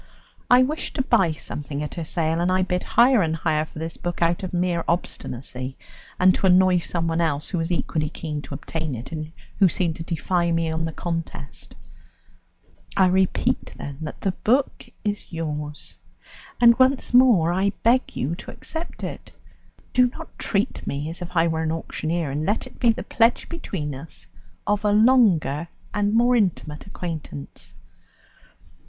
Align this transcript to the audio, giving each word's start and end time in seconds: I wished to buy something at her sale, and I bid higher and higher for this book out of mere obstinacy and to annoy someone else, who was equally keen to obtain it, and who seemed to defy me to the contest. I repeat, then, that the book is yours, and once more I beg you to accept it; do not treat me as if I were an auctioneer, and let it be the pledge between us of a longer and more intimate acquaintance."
I 0.49 0.63
wished 0.63 0.95
to 0.95 1.03
buy 1.03 1.31
something 1.33 1.83
at 1.83 1.93
her 1.93 2.03
sale, 2.03 2.39
and 2.41 2.51
I 2.51 2.63
bid 2.63 2.81
higher 2.81 3.21
and 3.21 3.35
higher 3.35 3.65
for 3.65 3.77
this 3.77 3.97
book 3.97 4.19
out 4.19 4.41
of 4.41 4.51
mere 4.51 4.83
obstinacy 4.87 5.77
and 6.19 6.33
to 6.33 6.47
annoy 6.47 6.79
someone 6.79 7.21
else, 7.21 7.49
who 7.49 7.59
was 7.59 7.71
equally 7.71 8.09
keen 8.09 8.41
to 8.41 8.55
obtain 8.55 8.95
it, 8.95 9.11
and 9.11 9.31
who 9.59 9.69
seemed 9.69 9.97
to 9.97 10.03
defy 10.03 10.51
me 10.51 10.71
to 10.71 10.77
the 10.79 10.91
contest. 10.91 11.75
I 12.97 13.05
repeat, 13.09 13.73
then, 13.77 13.99
that 14.01 14.21
the 14.21 14.31
book 14.31 14.89
is 15.03 15.31
yours, 15.31 15.99
and 16.59 16.79
once 16.79 17.13
more 17.13 17.53
I 17.53 17.69
beg 17.83 18.15
you 18.15 18.33
to 18.37 18.49
accept 18.49 19.03
it; 19.03 19.31
do 19.93 20.07
not 20.07 20.35
treat 20.39 20.87
me 20.87 21.11
as 21.11 21.21
if 21.21 21.37
I 21.37 21.45
were 21.47 21.61
an 21.61 21.71
auctioneer, 21.71 22.31
and 22.31 22.43
let 22.43 22.65
it 22.65 22.79
be 22.79 22.89
the 22.91 23.03
pledge 23.03 23.47
between 23.49 23.93
us 23.93 24.25
of 24.65 24.83
a 24.83 24.91
longer 24.93 25.67
and 25.93 26.15
more 26.15 26.35
intimate 26.35 26.87
acquaintance." 26.87 27.75